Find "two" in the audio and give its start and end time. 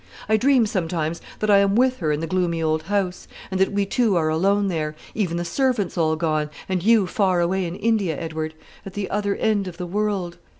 3.85-4.15